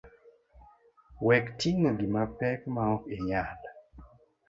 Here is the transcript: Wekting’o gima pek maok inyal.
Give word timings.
Wekting’o 1.27 1.91
gima 1.99 2.23
pek 2.39 2.61
maok 2.75 3.01
inyal. 3.15 3.57